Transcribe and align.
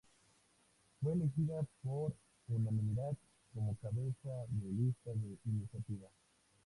Fue 0.99 1.13
elegida 1.13 1.63
por 1.83 2.11
unanimidad 2.47 3.15
como 3.53 3.75
cabeza 3.75 4.47
de 4.49 4.71
lista 4.71 5.11
de 5.13 5.37
Iniciativa. 5.45 6.07